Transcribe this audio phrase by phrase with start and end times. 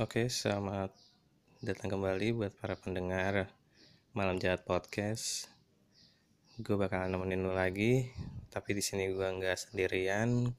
[0.00, 0.96] Oke, selamat
[1.60, 3.52] datang kembali buat para pendengar
[4.16, 5.52] Malam Jahat Podcast.
[6.56, 8.08] Gue bakalan nemenin lu lagi,
[8.48, 10.56] tapi di sini gue nggak sendirian.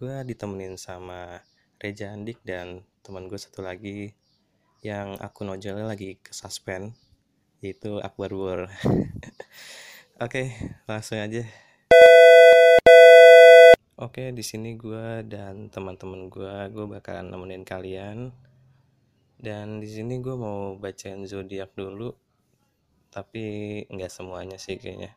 [0.00, 1.44] Gue ditemenin sama
[1.76, 4.16] Reja Andik dan teman gue satu lagi
[4.80, 6.96] yang akun ojolnya lagi ke suspend,
[7.60, 8.64] yaitu Akbar Wur.
[10.24, 10.56] Oke,
[10.88, 11.44] langsung aja.
[14.00, 18.48] Oke, di sini gue dan teman-teman gue, gue bakalan nemenin kalian.
[19.40, 22.12] Dan di sini gue mau bacain zodiak dulu,
[23.08, 23.40] tapi
[23.88, 25.16] nggak semuanya sih kayaknya.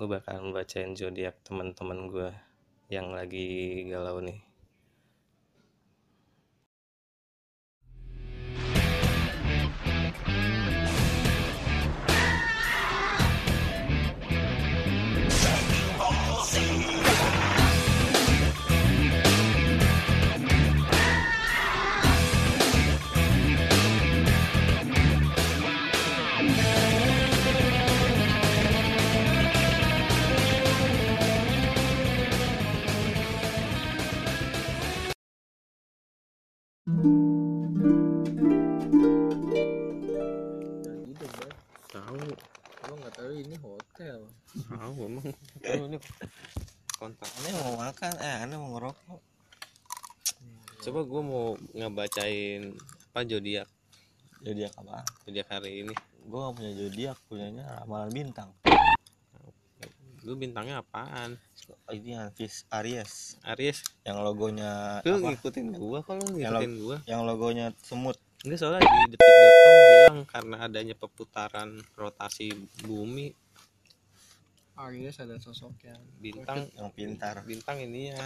[0.00, 2.32] Gue bakalan bacain zodiak teman-teman gue
[2.88, 4.47] yang lagi galau nih.
[36.88, 37.04] Tahu,
[42.80, 44.24] Gua nggak tahu ini hotel.
[44.72, 45.28] tahu emang.
[45.60, 46.00] Tahu ini
[46.96, 47.28] kontak.
[47.28, 49.20] Aneh mau makan, eh aneh mau ngerokok.
[50.88, 52.72] Coba gue mau ngebacain
[53.12, 53.68] apa zodiak
[54.40, 55.04] zodiak apa?
[55.28, 55.92] zodiak hari ini.
[56.24, 58.48] Gue gak punya zodiak, punyanya ramalan bintang.
[60.24, 61.36] Lu bintangnya apaan?
[61.88, 65.32] Ini yang Fis Aries, Aries, yang logonya lu apa?
[65.32, 66.96] ngikutin gua kok lu Yang ngikutin gua?
[67.08, 68.16] Yang logonya semut.
[68.44, 72.48] Enggak soalnya di detik.com bilang karena adanya perputaran rotasi
[72.80, 73.28] bumi
[74.78, 77.34] Aries ada sosok yang bintang Yang pintar.
[77.44, 78.24] bintang ini ya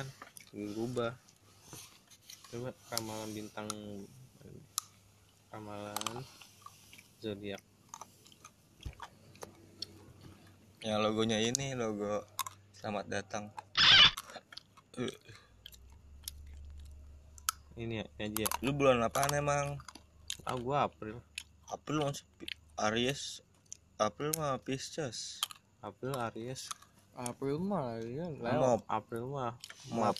[0.52, 1.16] berubah
[2.52, 3.68] coba ramalan bintang
[5.48, 6.22] ramalan
[7.24, 7.58] zodiak
[10.84, 12.20] Yang logonya ini logo
[12.82, 13.46] selamat datang.
[17.78, 18.50] Ini ya ini aja ya.
[18.58, 19.78] Lu bulan apaan emang?
[20.42, 21.22] ah gua April
[21.70, 22.26] April masih
[22.90, 23.38] Aries.
[24.02, 25.38] April mah Pisces.
[25.78, 26.66] April Aries
[27.14, 28.58] April mah ya Leo.
[28.58, 28.80] Mop.
[28.90, 29.54] April mah
[29.86, 30.18] Mop.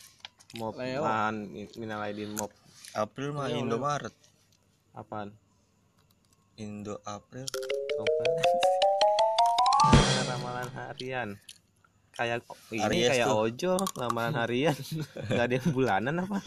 [0.54, 1.02] mop Leo.
[1.02, 2.54] man minal aidin mop
[2.94, 4.14] April mah Leo, Indomaret.
[4.94, 5.34] apaan
[6.62, 7.42] Indo April.
[7.98, 8.32] apaan
[10.30, 11.28] ramalan harian
[12.22, 12.40] kayak
[12.70, 13.38] ini Aries kayak tuh.
[13.42, 14.76] ojo ramalan harian
[15.28, 16.38] nggak ada yang bulanan apa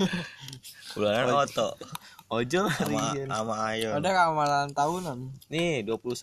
[0.96, 1.68] Bulanan Oh, Oto
[2.26, 2.82] ojo sama
[3.12, 3.94] harian sama Ayon.
[4.00, 5.18] Ada ramalan tahunan.
[5.48, 6.16] nih 21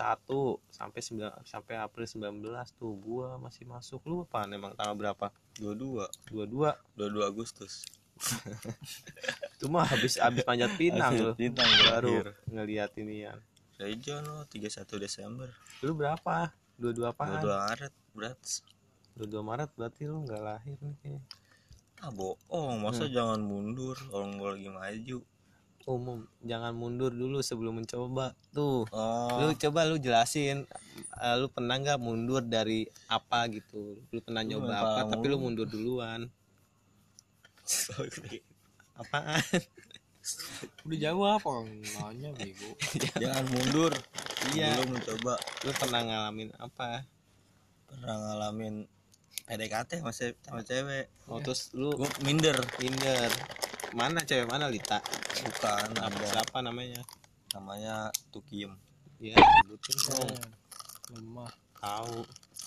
[0.66, 2.42] sampai 9 sampai April 19
[2.74, 5.28] tuh gua masih masuk lu apa emang tanggal berapa
[5.60, 7.84] 22 22 22 Agustus.
[9.56, 12.26] itu mah habis habis panjat pinang lu Bintang baru berakhir.
[12.46, 13.34] ngeliat ini ya
[13.76, 15.48] Rejo no 31 Desember.
[15.82, 18.40] lu berapa 22 apaan 22 Maret berat.
[19.14, 21.22] 22 Maret berarti lu nggak lahir nih kayaknya.
[21.98, 25.18] Ah bohong, masa jangan mundur orang gua lagi maju.
[25.82, 26.22] umum.
[26.40, 28.86] Jangan mundur dulu sebelum mencoba tuh.
[28.90, 30.62] Oh, lu coba lu jelasin
[31.18, 33.98] eh, lu pernah nggak mundur dari apa gitu?
[34.10, 35.10] Lu pernah Lu nyoba apa tahu.
[35.10, 36.30] tapi lu mundur duluan.
[38.94, 39.42] Apaan?
[40.86, 42.70] Udah jawab orang nanya bego.
[43.22, 43.90] jangan mundur.
[44.54, 44.78] iya.
[44.78, 45.34] Belum mencoba.
[45.66, 47.02] Lu pernah ngalamin apa?
[47.90, 48.74] Pernah ngalamin
[49.42, 51.10] PDKT sama, se- sama cewek.
[51.26, 52.56] oh terus lu Gua minder.
[52.78, 53.28] minder
[53.92, 55.02] mana cewek mana Lita
[55.34, 57.02] Bukan apa ada siapa namanya
[57.50, 57.94] namanya
[58.30, 58.72] Tukiem.
[59.18, 60.50] ya sebutin dong Eh,
[61.12, 61.50] Lemah.
[61.76, 62.24] tahu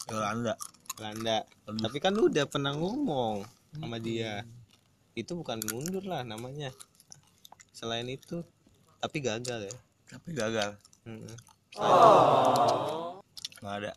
[0.07, 0.53] Yolanda.
[0.93, 1.81] Belanda Aduh.
[1.81, 3.43] tapi kan lu udah pernah ngomong
[3.73, 4.45] sama dia
[5.13, 6.69] itu bukan mundur lah namanya
[7.71, 8.43] selain itu
[8.97, 9.75] tapi gagal ya
[10.07, 10.77] Tapi gagal.
[11.03, 11.35] Mm-mm.
[13.57, 13.91] Nggak ada.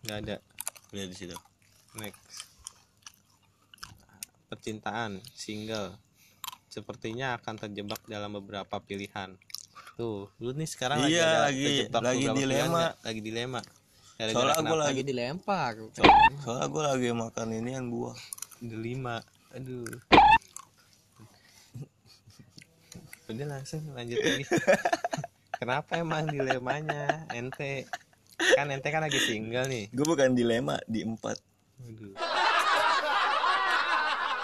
[0.00, 0.36] nggak ada
[0.88, 1.36] Lihat di situ.
[1.98, 2.46] Next.
[4.48, 5.98] Percintaan single.
[6.68, 9.36] Sepertinya akan terjebak dalam beberapa pilihan.
[9.94, 12.62] Tuh lu nih sekarang lagi Iya, ada lagi- terjebak lagi beberapa dilema.
[12.64, 12.70] pilihan
[13.02, 13.60] lagi dilema.
[14.14, 14.78] Gara-gara Soalnya gua kenapa?
[14.80, 15.72] lagi Lagi dilempar.
[16.40, 18.18] Soalnya gue lagi makan inian buah.
[18.58, 19.22] delima.
[19.52, 19.86] Aduh.
[23.28, 24.44] Udah langsung lanjut lagi.
[25.54, 27.28] Kenapa emang dilemanya?
[27.30, 27.86] Ente.
[28.56, 29.84] Kan ente kan lagi single nih.
[29.90, 31.38] Gue bukan dilema di empat.
[31.78, 32.14] Aduh.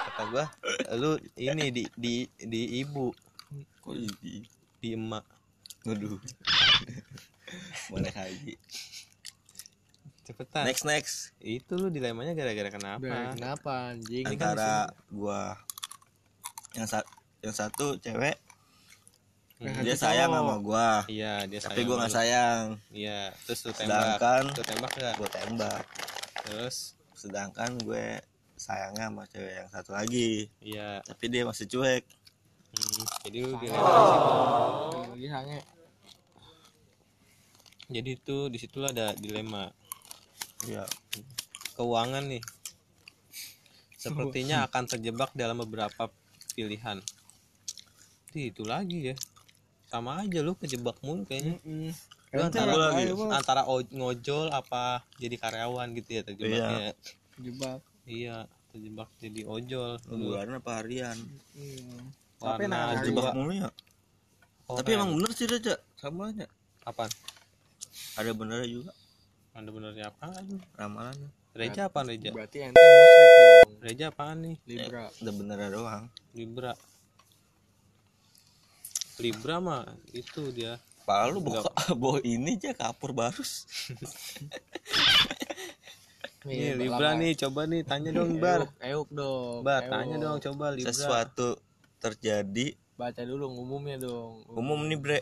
[0.05, 0.47] kata gua
[0.95, 3.11] lu ini di di di ibu.
[3.83, 4.47] Kok di
[4.79, 5.27] di emak.
[5.85, 6.19] Waduh.
[7.91, 8.55] Boleh haji.
[10.25, 10.65] cepetan.
[10.65, 11.17] Next next.
[11.45, 13.05] itu lu dilemanya gara-gara kenapa?
[13.05, 14.25] Bah, kenapa anjing?
[14.25, 15.61] Antara gua
[16.73, 17.05] yang sa
[17.45, 18.41] yang satu cewek,
[19.61, 21.05] dia sayang sama gua.
[21.07, 22.63] Iya dia tapi sayang gua sama nggak sayang.
[22.89, 24.01] Iya terus lu tembak.
[24.01, 25.15] Sedangkan lu tembak nggak?
[25.21, 25.83] gua tembak.
[26.45, 28.21] Terus sedangkan gue
[28.55, 30.51] sayangnya sama cewek yang satu lagi.
[30.63, 31.03] Iya.
[31.03, 32.05] Tapi dia masih cuek.
[32.75, 34.33] Hmm, jadi lu dilema di situ.
[35.15, 35.61] lagi sange
[37.93, 39.69] jadi itu di situlah ada dilema.
[40.65, 40.89] Iya.
[41.77, 42.43] Keuangan nih.
[44.01, 46.09] Sepertinya akan terjebak dalam beberapa
[46.57, 47.01] pilihan.
[48.33, 49.17] Ih, itu lagi ya.
[49.89, 51.61] Sama aja lu kejebak mulu kayaknya
[52.35, 53.05] lu antara, gua lagi.
[53.31, 56.91] antara o- ngojol apa jadi karyawan gitu ya terjebaknya
[57.39, 60.03] jebak iya terjebak jadi ojol.
[60.11, 61.15] Bulan apa harian?
[61.55, 61.95] Iya.
[62.43, 63.71] Tapi nah, jebak juga mulu ya?
[64.67, 66.51] Oh, tapi emang bener sih Reja sama aja
[66.83, 67.13] apaan?
[68.19, 68.93] Ada benernya juga.
[69.55, 70.59] Ada benernya apaan?
[70.75, 71.31] Ramalannya.
[71.55, 73.71] Reja apaan Reja berarti ente musrik dong.
[73.79, 74.57] Reja apaan nih?
[74.67, 75.07] Libra.
[75.15, 76.05] Ada benernya doang.
[76.35, 76.73] Libra.
[79.23, 81.69] Libra mah itu dia Pala lu bawa,
[82.01, 83.65] bawa ini aja kapur barus.
[86.45, 88.69] Nih Libra nih coba nih tanya dong Bar.
[88.69, 89.93] euk, euk dong Bar euk.
[89.97, 90.93] tanya dong coba Libra.
[90.93, 91.57] Sesuatu
[91.97, 92.77] terjadi.
[93.01, 94.45] Baca dulu umumnya dong.
[94.53, 95.21] Umum nih bre.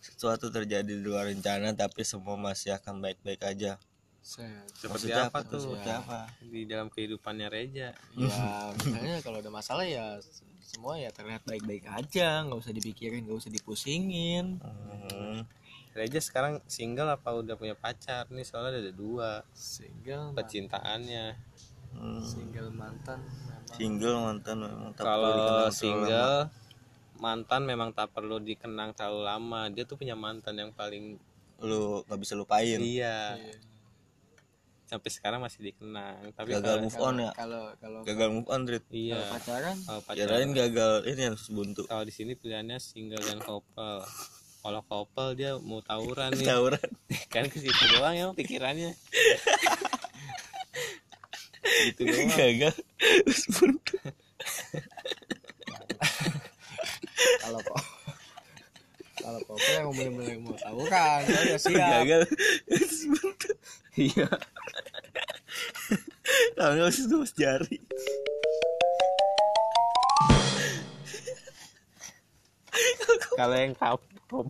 [0.00, 3.76] Sesuatu terjadi di luar rencana tapi semua masih akan baik-baik aja
[4.24, 4.48] Set.
[4.72, 5.60] seperti Maksudnya apa tuh?
[5.60, 6.20] Seperti apa?
[6.40, 7.92] di dalam kehidupannya Reja.
[8.16, 10.16] Ya misalnya kalau ada masalah ya
[10.64, 12.40] semua ya terlihat baik-baik aja.
[12.48, 14.64] Nggak usah dipikirin nggak usah dipusingin.
[14.64, 15.44] Hmm,
[15.92, 18.24] Reja sekarang single apa udah punya pacar?
[18.32, 19.44] Nih soalnya ada dua.
[19.52, 21.36] Single pecintaannya
[21.92, 22.24] hmm.
[22.24, 23.60] single mantan memang.
[23.76, 26.38] Single mantan memang tak perlu kalau single
[27.20, 29.68] mantan memang tak perlu dikenang terlalu lama.
[29.68, 31.20] Dia tuh punya mantan yang paling
[31.60, 32.80] lu nggak bisa lupain.
[32.80, 33.36] Iya.
[33.36, 33.73] Iya.
[34.94, 36.30] Sampai sekarang masih dikenang.
[36.38, 37.30] Tapi gagal kalau- move on ya?
[37.34, 39.18] Kalau kalau gagal move on Rit iya.
[39.18, 39.76] kalau pacaran?
[39.82, 40.28] Kalau pacaran.
[40.30, 41.82] Kirain gagal ini yang buntu.
[41.90, 44.06] Kalau di sini pilihannya single dan couple.
[44.64, 46.46] Kalau couple dia mau tawuran nih.
[46.46, 46.88] Tawuran.
[47.34, 48.94] Kan ke situ doang ya pikirannya.
[51.90, 52.28] Gitu doang.
[52.38, 52.74] Gagal
[53.26, 53.96] terus buntu.
[57.42, 57.82] Kalau kok
[59.24, 62.04] kalau couple yang bener-bener mau tawuran ya siap.
[62.06, 62.22] Gagal
[62.70, 63.50] terus buntu.
[63.94, 64.28] Iya
[66.64, 67.76] tahu nggak sih tuh jari.
[73.36, 74.48] Kalau yang couple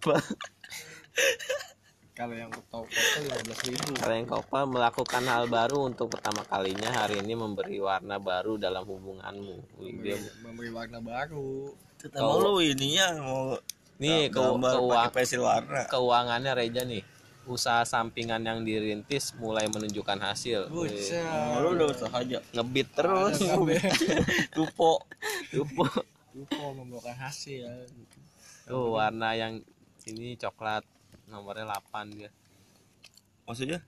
[2.15, 3.91] kalau yang lima belas ribu.
[3.99, 8.87] Kalau yang couple melakukan hal baru untuk pertama kalinya hari ini memberi warna baru dalam
[8.87, 9.83] hubunganmu.
[9.99, 10.15] Dia
[10.47, 11.75] memberi warna baru.
[12.15, 13.59] Emang lu ini ya mau
[13.99, 15.11] nih ke, keuang-
[15.43, 15.81] warna.
[15.91, 17.03] keuangannya Reja nih
[17.45, 20.73] usaha sampingan yang dirintis mulai menunjukkan hasil.
[20.73, 20.87] Oh,
[21.61, 22.41] lu udah usaha aja?
[22.57, 23.37] Ngebit terus.
[24.57, 25.05] Tupo.
[25.53, 25.85] Tupo.
[26.35, 27.87] Lupa membawakan hasil.
[28.67, 29.63] Tuh warna yang
[30.09, 30.83] ini coklat
[31.31, 32.31] nomornya 8 dia.
[33.47, 33.79] Maksudnya?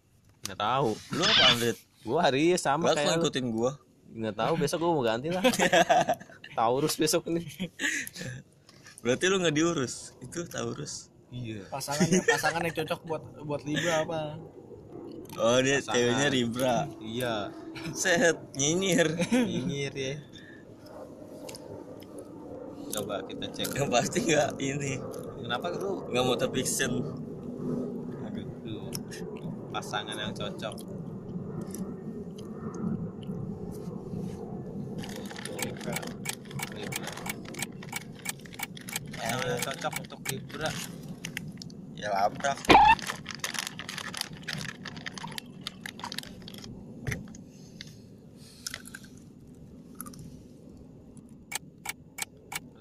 [0.47, 0.91] Nggak tahu.
[1.17, 3.12] Lu apa Andret gua hari ini sama Gak kayak lu.
[3.19, 3.73] ngikutin gua?
[4.14, 5.43] Nggak tahu besok gua mau ganti lah.
[6.56, 7.49] Taurus besok nih.
[9.02, 10.14] Berarti lu nggak diurus?
[10.23, 11.61] Itu Taurus iya.
[11.69, 14.21] Pasangan yang pasangan yang cocok buat buat libra apa?
[15.37, 15.94] Oh dia Pasangan.
[16.00, 16.77] ceweknya Libra.
[16.97, 17.35] Iya.
[17.93, 19.09] Set nyinyir.
[19.29, 20.15] Nyinyir ya.
[22.97, 23.77] Coba kita cek.
[23.77, 24.97] Yang pasti nggak ini.
[25.45, 26.09] Kenapa lu?
[26.09, 26.93] Nggak motor fiction
[28.25, 28.88] aduh tuh,
[29.71, 30.75] pasangan yang cocok.
[35.61, 35.97] Libra.
[36.73, 37.09] Libra.
[39.12, 40.71] Pasangan yang cocok untuk Libra
[41.97, 42.61] ya labrak.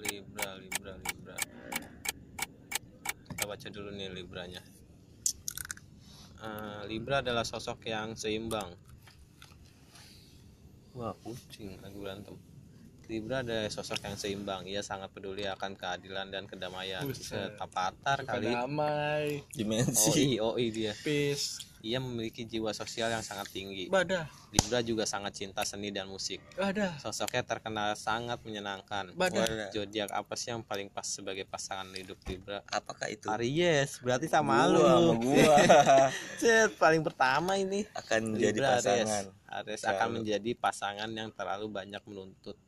[0.04, 1.36] Libra Libra Libra.
[3.32, 4.60] Kita baca dulu nih Libranya.
[6.44, 8.76] Eh, Libra adalah sosok yang seimbang.
[10.92, 12.55] Wah kucing lagi berantem
[13.06, 14.66] Libra adalah sosok yang seimbang.
[14.66, 17.06] Ia sangat peduli akan keadilan dan kedamaian.
[17.14, 17.54] Suka
[18.26, 18.50] kali.
[18.50, 19.46] damai.
[19.54, 20.36] Dimensi.
[20.36, 20.92] OI OI dia.
[21.06, 21.62] Peace.
[21.86, 23.86] Ia memiliki jiwa sosial yang sangat tinggi.
[23.86, 24.26] Badah.
[24.50, 26.42] Libra juga sangat cinta seni dan musik.
[26.58, 26.98] Badah.
[26.98, 29.14] Sosoknya terkenal sangat menyenangkan.
[29.14, 29.70] Badah.
[29.70, 32.66] Zodiak apa sih yang paling pas sebagai pasangan hidup Libra?
[32.66, 33.30] apakah itu?
[33.38, 34.82] Aries, berarti sama Gua lu.
[34.82, 35.56] sama gua.
[36.42, 37.86] Cet, paling pertama ini.
[37.94, 39.24] akan jadi Libra pasangan.
[39.30, 39.46] Aries.
[39.46, 42.58] Aries akan menjadi pasangan yang terlalu banyak menuntut.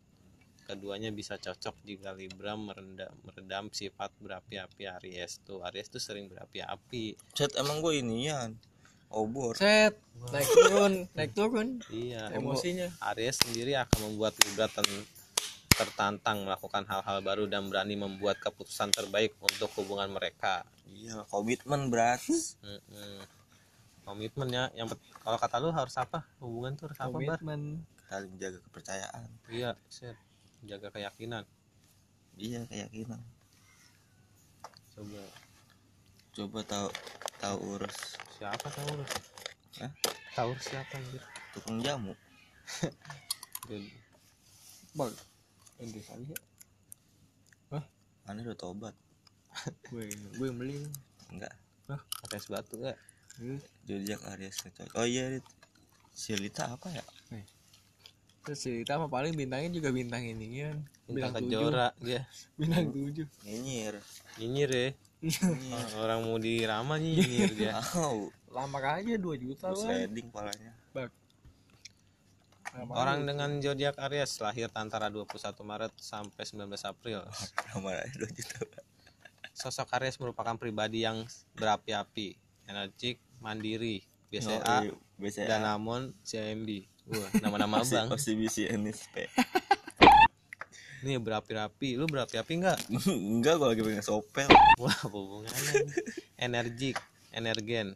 [0.69, 5.65] Keduanya bisa cocok jika Libra meredam, meredam sifat berapi-api Aries tuh.
[5.65, 7.17] Aries tuh sering berapi-api.
[7.33, 8.53] set emang gue inian
[9.09, 9.97] obor set
[10.29, 12.29] naik turun naik turun Iya.
[12.31, 15.09] emosinya Aries sendiri akan membuat Libra ten-
[15.71, 20.69] tertantang melakukan hal-hal baru dan berani membuat keputusan terbaik untuk hubungan mereka.
[20.85, 22.21] iya komitmen berat
[22.61, 23.25] Mm-mm.
[24.05, 26.25] Komitmen ya, yang kalau kata lu harus apa?
[26.37, 27.41] Hubungan tuh harus apa, Bar?
[27.41, 27.61] komitmen
[28.05, 30.17] saling menjaga kepercayaan Iya, set.
[30.67, 31.45] Jaga keyakinan.
[32.39, 33.23] iya keyakinan.
[34.95, 35.23] Coba.
[36.35, 36.89] Coba tahu
[37.39, 37.99] tahu urus.
[38.39, 39.05] Siapa tahu lu?
[39.83, 39.93] Hah?
[40.35, 41.23] Tahu siapa anjir?
[41.55, 42.15] tukang jamu.
[43.69, 43.91] Jadi,
[44.95, 45.13] bang
[45.83, 46.39] ini kali ya?
[48.29, 48.95] Mana udah tobat?
[49.91, 50.07] Gue
[50.39, 50.85] gue beli.
[51.33, 51.55] Enggak.
[51.89, 52.99] Pakai es batu gak?
[53.87, 55.47] zodiak Aries cocok oh iya Rit.
[56.11, 57.05] si Lita apa ya
[58.45, 60.77] terus cerita apa paling bintangnya juga bintang ini kan
[61.09, 61.49] Bintang tujuh.
[61.49, 62.23] kejora dia.
[62.57, 63.95] bintang tujuh nyinyir
[64.39, 64.89] Nyinyir ya.
[65.99, 67.75] Orang mau dirama nyinyir dia.
[67.93, 70.73] tahu lama aja 2 juta terus bang landing palanya
[72.69, 77.25] Lama Orang dengan zodiak Aries lahir antara 21 Maret sampai 19 April.
[77.81, 78.59] dua juta
[79.57, 81.25] Sosok Aries merupakan pribadi yang
[81.57, 82.37] berapi-api,
[82.69, 84.87] energik, mandiri, BCA,
[85.19, 86.87] BCA dan namun CMB.
[87.09, 88.09] Wah, nama-nama masih bang.
[88.13, 89.15] masih bisa NSP
[90.99, 91.95] Ini berapi-api.
[91.95, 92.79] Lu berapi-api enggak?
[93.07, 94.51] enggak gua lagi pengen sopel
[94.83, 95.87] Wah, hubungannya?
[96.35, 96.99] Energik,
[97.31, 97.95] energen,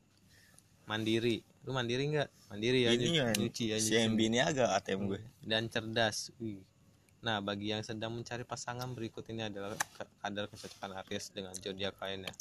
[0.87, 1.43] mandiri.
[1.67, 2.31] Lu mandiri enggak?
[2.47, 3.99] Mandiri ya, ini ya nyuci ya, si.
[3.99, 6.31] MB ini agak ATM gue dan cerdas.
[6.39, 6.63] Wih.
[7.23, 9.75] Nah, bagi yang sedang mencari pasangan berikut ini adalah
[10.23, 12.35] kadar kecocokan Aries dengan zodiak lainnya.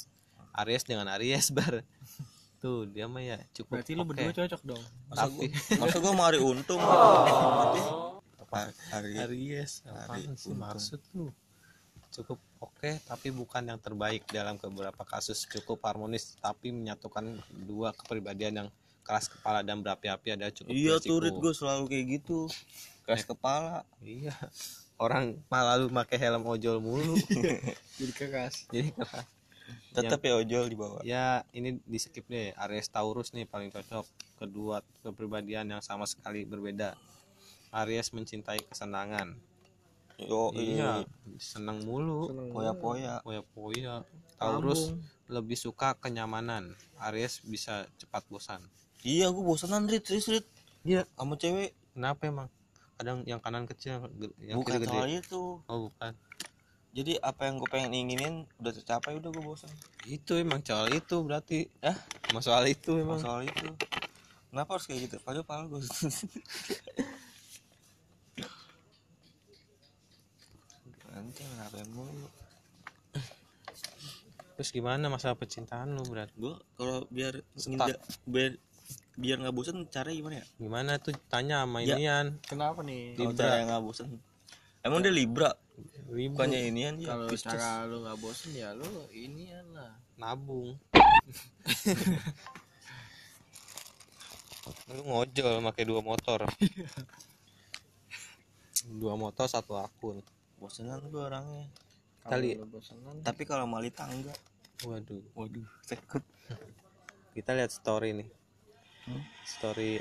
[0.62, 1.82] Aries dengan Aries bar.
[2.62, 6.12] Tuh, dia mah ya cukup berarti lu berdua cocok dong masa Tapi gua masa gua
[6.18, 6.78] mau hari untung
[8.38, 10.62] apa hari Aries apaan Hari sih untung.
[10.62, 11.26] maksud lu?
[12.12, 17.34] Cukup oke tapi bukan yang terbaik dalam beberapa kasus cukup harmonis tapi menyatukan
[17.66, 18.68] dua kepribadian yang
[19.02, 21.24] keras kepala dan berapi-api ada cukup iya tuh beresiko.
[21.26, 22.38] Rit gue selalu kayak gitu
[23.02, 24.38] keras kepala Iya.
[24.94, 27.18] Orang malah lu pakai helm ojol mulu.
[27.98, 29.26] jadi keras Jadi keras.
[29.92, 31.02] Tetap ya ojol di bawah.
[31.04, 32.56] Ya ini di skip deh.
[32.56, 34.06] Aries Taurus nih paling cocok.
[34.40, 36.96] Kedua kepribadian yang sama sekali berbeda.
[37.72, 39.36] Aries mencintai kesenangan.
[40.20, 41.04] Yo Iya
[41.40, 42.32] Senang mulu.
[42.52, 43.94] Poya poya Poya-poya.
[44.40, 44.96] Taurus
[45.28, 46.72] lebih suka kenyamanan.
[46.98, 48.60] Aries bisa cepat bosan.
[49.04, 50.08] Iya gue bosanan Rit.
[50.08, 50.46] Serius Rit.
[50.84, 51.04] Iya.
[51.14, 51.76] Sama cewek.
[51.92, 52.48] Kenapa emang?
[52.96, 55.42] Kadang yang kanan kecil Yang bukan soal gede itu.
[55.68, 56.12] Oh bukan
[56.92, 59.72] jadi apa yang gue pengen inginin udah tercapai udah gue bosan.
[60.04, 61.64] Itu emang soal itu berarti.
[61.80, 61.96] Ah
[62.38, 63.16] Soal itu emang.
[63.18, 63.68] soal itu.
[64.48, 65.16] Kenapa harus kayak gitu?
[65.18, 65.80] Padahal padahal gue
[71.10, 72.28] nanti kenapa mulu?
[74.52, 76.28] Terus gimana masalah percintaan lu berat?
[76.34, 78.52] gue kalau biar nginda- biar
[79.14, 80.46] biar nggak bosan cara gimana ya?
[80.56, 81.16] Gimana tuh?
[81.26, 81.96] Tanya sama Ya.
[81.96, 82.36] inian.
[82.42, 83.16] kenapa nih?
[83.16, 83.40] Kalau Libra.
[83.42, 84.08] cara yang nggak bosan.
[84.82, 85.50] Emang dia libra
[86.12, 88.84] Bukannya inian ya kalau cara lu nggak bosen ya lu
[89.16, 90.76] ini lah nabung.
[94.92, 96.44] lu ngojol pakai dua motor.
[99.00, 100.20] dua motor satu akun.
[100.62, 101.66] bosanan gue orangnya
[102.22, 102.54] Kali.
[102.70, 104.38] Bosenan tapi kalau malita enggak
[104.86, 105.22] Waduh.
[105.34, 106.22] waduh takut
[107.34, 108.28] Kita lihat story nih.
[109.08, 109.22] Hmm?
[109.42, 109.98] Story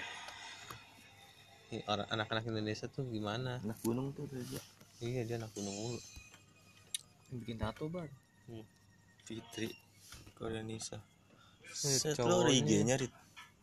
[1.87, 3.63] orang anak-anak Indonesia tuh gimana?
[3.63, 4.59] anak gunung tuh dia
[5.01, 5.99] Iya dia anak gunung mulu.
[7.31, 8.11] bikin tato bar
[9.23, 9.71] Fitri
[10.35, 10.99] Koreanisa
[11.71, 12.43] Eh, Set lo.
[12.45, 13.13] IG-nya Rit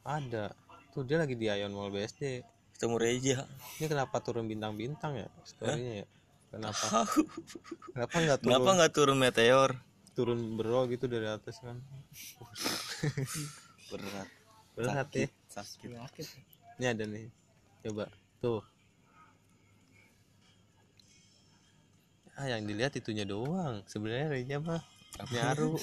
[0.00, 0.48] Ada.
[0.88, 2.40] Tuh dia lagi di Ion Mall BSD.
[2.72, 3.36] ketemu Reja
[3.76, 6.06] Ini kenapa turun bintang-bintang ya storynya ya?
[6.48, 7.04] Kenapa?
[7.92, 9.70] Kenapa nggak turun kenapa nggak turun meteor
[10.16, 11.76] turun bro gitu dari atas kan?
[13.92, 14.28] berat
[14.72, 15.28] Berat ya.
[15.46, 16.24] sakit penyakit
[16.78, 17.28] Ini ada nih.
[17.84, 18.08] Coba
[18.40, 18.64] tuh.
[22.38, 23.82] Ah yang dilihat itunya doang.
[23.90, 24.78] Sebenarnya Reja mah
[25.34, 25.74] nyaru.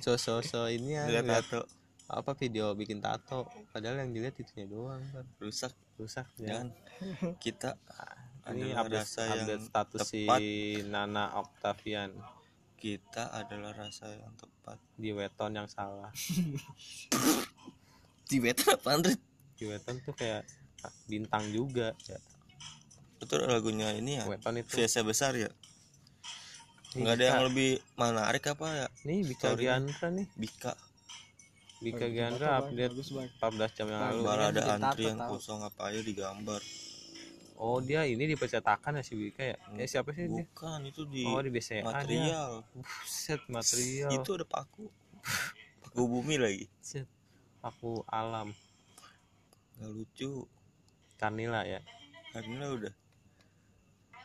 [0.00, 1.04] So-so-so ini ya.
[1.04, 1.68] lihat tato
[2.08, 3.44] apa video bikin tato.
[3.68, 5.28] Padahal yang dilihat itunya doang kan.
[5.36, 6.64] rusak Rusak ya.
[6.64, 6.68] jangan
[7.44, 7.76] kita
[8.48, 10.40] Ini adalah update, rasa yang update status si tepat.
[10.88, 12.10] Nana Octavian
[12.80, 16.08] kita adalah rasa yang tepat di weton yang salah.
[18.24, 19.20] Tibet apaan Rit?
[19.60, 20.48] Di weton tuh kayak
[21.10, 22.16] bintang juga ya.
[23.18, 24.78] itu lagunya ini ya Weton itu.
[24.78, 25.50] biasa besar ya
[26.98, 29.48] nggak ada yang lebih menarik apa ya Nih Bika.
[29.54, 30.26] Giandra nih.
[30.34, 30.72] Bika
[31.78, 34.20] Bika Oh, Giandra update bagus bang 14 jam yang lalu.
[34.20, 35.30] Malah ada antrian tahu.
[35.32, 36.58] kosong apa aja digambar
[37.54, 39.56] Oh dia ini di percetakan ya si Bika ya?
[39.74, 40.42] Eh siapa sih dia?
[40.44, 41.84] bukan itu di Oh di BCA dia.
[41.84, 44.10] material Buset material.
[44.12, 44.86] itu ada paku
[45.80, 47.06] paku bumi lagi Buset.
[47.60, 48.54] Aku alam.
[49.74, 50.46] nggak lucu
[51.14, 51.82] Kanila ya.
[52.30, 52.94] karena udah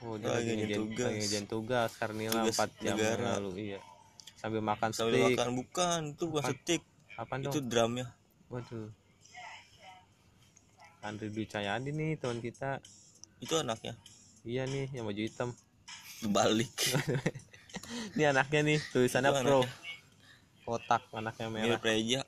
[0.03, 1.07] oh dia Lagi ngerjain tugas.
[1.09, 1.89] lagi tugas.
[1.95, 3.29] Karnila Tugas 4 jam negara.
[3.37, 3.79] lalu iya.
[4.35, 5.27] Sambil makan sambil steak.
[5.33, 6.57] makan bukan itu bukan Apaan?
[6.59, 6.81] steak.
[7.13, 7.67] Apa itu dong?
[7.67, 8.07] drumnya.
[8.47, 8.89] Waduh.
[11.01, 12.79] Andri Dwi Cahyadi nih teman kita.
[13.39, 13.95] Itu anaknya?
[14.43, 15.49] Iya nih yang baju hitam.
[16.25, 16.71] Balik.
[18.15, 19.59] Ini anaknya nih tulisannya Itu pro.
[20.63, 21.65] kotak anaknya merah.
[21.69, 22.21] Mirip Reja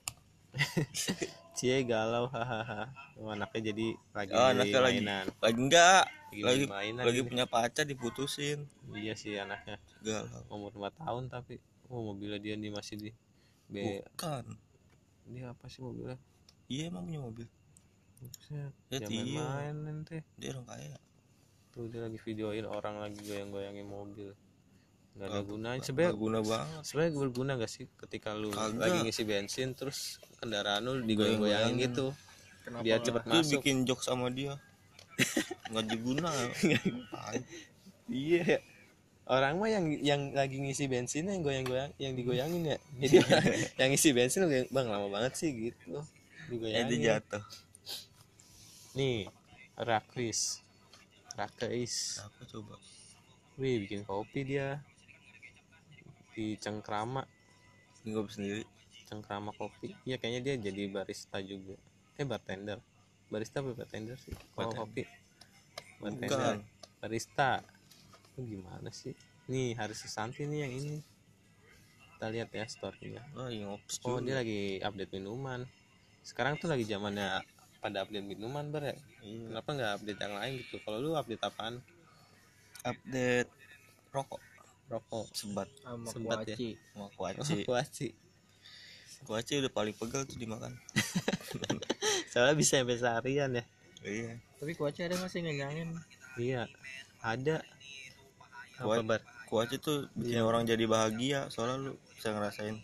[1.55, 2.91] cie galau hahaha.
[3.15, 5.25] Oh, anaknya jadi lagi oh anaknya lagi mainan.
[5.39, 8.67] lagi enggak lagi, lagi main mainan lagi punya pacar diputusin.
[8.91, 9.79] Iya sih anaknya.
[10.03, 10.43] Galau.
[10.51, 13.09] Umur 5 tahun tapi oh mobilnya dia nih masih di
[13.71, 14.45] B bukan.
[15.31, 16.19] Dia apa sih mobilnya?
[16.67, 17.47] Iya emang punya mobil.
[18.15, 19.43] Buset, Ya, dia iya.
[19.43, 20.23] main nanti.
[20.39, 20.97] Dia orang kaya.
[21.75, 24.31] Tuh dia lagi videoin orang lagi goyang-goyangin mobil
[25.15, 25.75] nggak ada gunanya.
[25.75, 26.81] Nggak sebenarnya guna banget.
[26.83, 28.77] sebenarnya berguna gak sih ketika lu Kagak.
[28.77, 31.85] lagi ngisi bensin terus kendaraan lu digoyang-goyangin Goyang-goyangin.
[31.87, 32.05] gitu.
[32.61, 32.81] Kenapa?
[32.81, 33.51] biar cepet Lu masuk.
[33.55, 34.53] bikin jok sama dia.
[35.71, 36.29] Nggak diguna.
[38.05, 38.59] Iya.
[39.25, 42.77] Orang mah yang yang lagi ngisi bensin yang goyang-goyang yang digoyangin ya.
[43.01, 43.15] Jadi
[43.75, 45.97] yang ngisi bensin lu bang lama banget sih gitu.
[45.97, 46.05] Eh
[46.51, 46.89] digoyangin.
[46.91, 47.41] dia jatuh.
[48.93, 49.25] Nih
[49.73, 50.61] rakris.
[51.33, 52.21] Rakris.
[52.21, 52.75] Apa coba?
[53.55, 54.83] Wih bikin kopi dia
[56.35, 57.23] di cengkrama.
[58.03, 58.63] Nggak sendiri?
[59.07, 59.95] Cengkrama kopi.
[60.03, 61.79] Iya kayaknya dia jadi barista juga.
[62.19, 62.83] Eh bartender.
[63.31, 64.35] Barista apa bartender sih?
[64.53, 65.07] Kalau kopi.
[66.03, 66.29] Bartender.
[66.29, 66.57] Bukan.
[66.99, 67.63] Barista.
[68.35, 69.15] Lu gimana sih?
[69.47, 70.99] Nih Haris Susanti nih yang ini.
[72.15, 73.23] Kita lihat ya storynya.
[73.39, 74.19] Oh iya oh juga.
[74.27, 75.63] dia lagi update minuman.
[76.25, 77.39] Sekarang tuh lagi zamannya
[77.79, 78.95] pada update minuman ber ya?
[79.23, 79.53] Iya.
[79.53, 80.75] kenapa nggak update yang lain gitu?
[80.83, 81.79] Kalau lu update apaan?
[82.81, 83.51] Update
[84.09, 84.54] rokok
[84.87, 85.25] rokok.
[85.31, 86.55] Sebat sama Sempat ya.
[86.55, 86.69] kuaci.
[86.93, 87.57] Sama kuaci.
[87.65, 88.07] Kuaci.
[89.25, 90.77] Kuaci udah paling pegel tuh dimakan.
[92.31, 93.63] Soalnya bisa sampai seharian ya.
[94.05, 94.37] Iya.
[94.61, 95.89] Tapi kuaci ada nggak sih ngenyangin
[96.37, 96.69] iya.
[97.19, 97.63] Ada.
[98.77, 99.07] Apa Kuat.
[99.07, 99.21] bar?
[99.45, 100.45] kuaci tuh bikin Iya.
[100.45, 102.75] orang jadi bahagia soalnya lu bisa ngerasain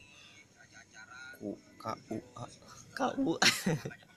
[1.41, 2.45] ku k u a.
[2.93, 3.33] Kuaci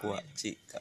[0.00, 0.08] k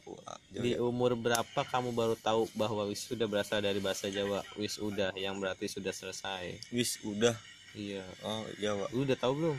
[0.07, 4.39] u a di umur berapa kamu baru tahu bahwa wisuda berasal dari bahasa Jawa?
[4.55, 6.55] Wisuda yang berarti sudah selesai.
[6.71, 7.35] Wis udah
[7.75, 7.99] iya.
[8.23, 8.87] Oh Jawa.
[8.95, 9.57] Lu udah tahu belum?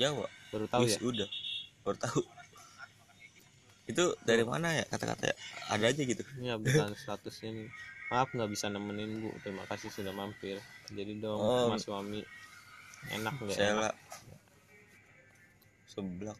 [0.00, 0.26] Jawa?
[0.48, 1.00] Baru tahu wis ya?
[1.04, 1.28] Udah
[1.84, 2.20] baru tahu.
[3.84, 5.36] Itu dari mana ya kata-kata
[5.68, 6.24] ada aja gitu.
[6.40, 7.68] Ini updatean statusnya nih.
[8.08, 9.30] Maaf nggak bisa nemenin bu.
[9.44, 10.56] Terima kasih sudah mampir.
[10.88, 11.68] Jadi dong Oh.
[11.68, 12.24] mas suami.
[13.12, 13.94] Enak nggak enak?
[15.90, 16.38] Seblak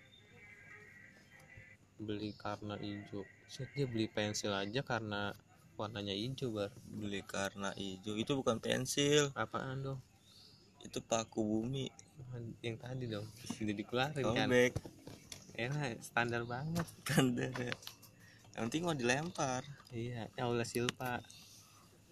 [2.00, 3.22] beli karena hijau.
[3.44, 5.36] Set, dia beli pensil aja karena
[5.76, 6.72] warnanya hijau bar.
[6.88, 8.16] Beli karena hijau.
[8.16, 9.28] Itu bukan pensil.
[9.36, 10.00] Apaan dong?
[10.80, 11.92] Itu paku bumi.
[12.64, 14.48] Yang tadi dong sudah dikeluarin kan?
[14.48, 14.72] Callback
[15.60, 16.86] enak standar banget.
[17.04, 17.52] Kan deh
[18.56, 19.62] yang penting mau dilempar.
[19.94, 21.22] Iya ya oleh Silva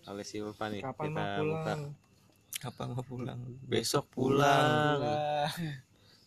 [0.09, 1.43] oleh Silva nih kapan kita mau buka.
[1.43, 1.83] pulang?
[2.59, 3.41] Apa mau pulang?
[3.67, 4.99] Besok pulang.
[4.99, 5.51] Pulang.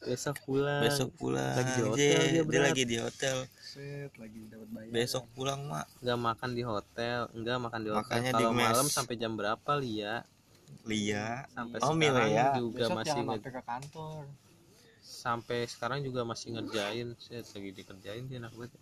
[0.02, 0.82] Besok pulang.
[0.82, 1.54] Besok pulang.
[1.54, 2.30] Lagi di hotel Jay.
[2.34, 3.38] dia, dia, lagi di hotel.
[3.62, 4.90] Set lagi dapat bayar.
[4.92, 5.86] Besok pulang mak.
[6.02, 7.20] Nggak makan di hotel.
[7.32, 8.06] Enggak makan di hotel.
[8.10, 8.66] Makanya di kalau mes.
[8.66, 10.26] malam sampai jam berapa Lia?
[10.84, 11.46] Lia.
[11.54, 12.46] Sampai Oh, sekarang Milea.
[12.58, 14.22] juga besok masih nge- ke kantor.
[15.02, 17.08] Sampai sekarang juga masih ngerjain.
[17.16, 18.74] Set, lagi dikerjain dia enak banget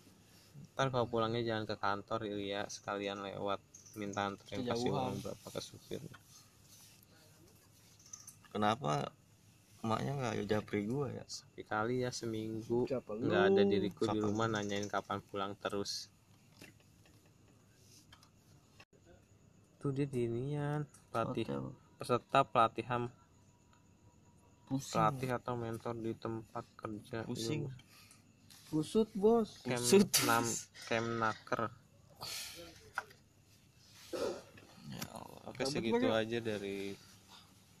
[0.70, 3.60] ntar kalau pulangnya jangan ke kantor Lia sekalian lewat
[4.00, 6.00] minta anterin kasih uang berapa ke supir.
[8.48, 9.12] Kenapa
[9.80, 11.24] emaknya nggak japri gua ya?
[11.26, 12.84] Sekali kali ya seminggu.
[12.84, 14.24] Nggak ada diriku di Kapan?
[14.24, 16.12] rumah nanyain kapan pulang terus.
[19.80, 21.64] Tuh dia di inian pelatih Hotel.
[21.96, 23.08] peserta pelatihan.
[24.68, 24.92] Pusing.
[24.92, 27.66] Pelatih atau mentor di tempat kerja pusing.
[28.70, 29.64] Kusut bos.
[29.66, 30.06] Kem Kusut.
[30.28, 30.44] nam
[30.86, 31.72] kemnaker
[34.92, 35.42] ya Allah.
[35.50, 36.94] Oke segitu aja dari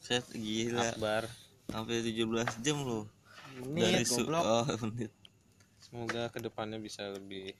[0.00, 0.90] set gila.
[0.90, 1.28] Akbar
[1.70, 3.04] sampai 17 jam loh.
[3.60, 4.42] Menit, dari su goblok.
[4.44, 5.12] oh menit.
[5.80, 7.54] Semoga ke depannya bisa lebih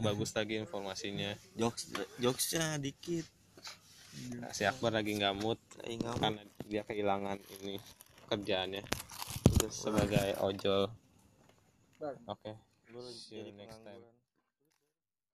[0.00, 1.36] bagus lagi informasinya.
[1.54, 3.28] Jokes jokesnya dikit.
[4.42, 5.60] Nah, si Akbar lagi nggak mood
[6.18, 7.78] karena dia kehilangan ini
[8.26, 8.82] kerjaannya
[9.70, 10.90] sebagai ojol.
[12.26, 12.70] Oke
[13.12, 14.19] see you next time